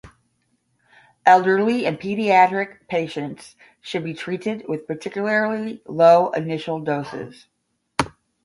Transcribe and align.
Elderly 1.27 1.85
and 1.85 1.99
pediatric 1.99 2.87
patients 2.87 3.55
should 3.81 4.03
be 4.03 4.15
treated 4.15 4.65
with 4.67 4.87
particular 4.87 5.77
low 5.87 6.31
initial 6.31 6.79
doses. 6.79 7.45